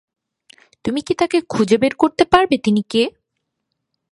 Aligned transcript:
তুমি 0.85 1.01
কি 1.01 1.13
তাকে 1.13 1.37
খুঁজে 1.49 1.77
বের 1.77 1.93
করতে 1.95 2.23
পারবে, 2.25 2.55
তিনি 2.57 2.81
কে? 2.89 3.03